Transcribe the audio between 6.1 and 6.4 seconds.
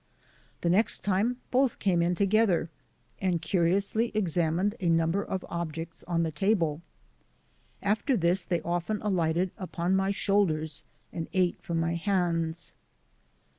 the